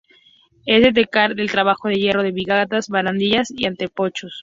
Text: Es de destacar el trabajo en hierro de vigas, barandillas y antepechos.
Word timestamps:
Es 0.65 0.81
de 0.81 0.91
destacar 0.93 1.39
el 1.39 1.51
trabajo 1.51 1.87
en 1.87 1.93
hierro 1.93 2.23
de 2.23 2.31
vigas, 2.31 2.89
barandillas 2.89 3.51
y 3.51 3.67
antepechos. 3.67 4.33